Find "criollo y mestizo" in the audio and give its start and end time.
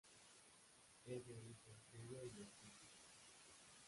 1.91-2.87